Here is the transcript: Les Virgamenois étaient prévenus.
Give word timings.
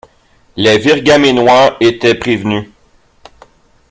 Les 0.55 0.79
Virgamenois 0.79 1.77
étaient 1.79 2.15
prévenus. 2.15 2.67